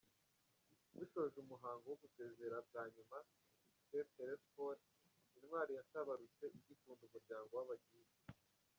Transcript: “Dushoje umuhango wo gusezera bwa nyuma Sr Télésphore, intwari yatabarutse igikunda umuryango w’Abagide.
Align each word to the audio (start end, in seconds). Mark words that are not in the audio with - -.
“Dushoje 0.97 1.35
umuhango 1.43 1.85
wo 1.91 1.97
gusezera 2.03 2.57
bwa 2.67 2.83
nyuma 2.95 3.17
Sr 3.87 4.05
Télésphore, 4.15 4.81
intwari 5.37 5.71
yatabarutse 5.79 6.43
igikunda 6.57 7.01
umuryango 7.05 7.51
w’Abagide. 7.57 8.11